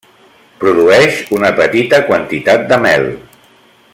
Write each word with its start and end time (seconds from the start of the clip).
Produeix 0.63 1.19
una 1.39 1.51
petita 1.61 2.01
quantitat 2.09 2.67
de 2.73 2.83
mel. 2.87 3.09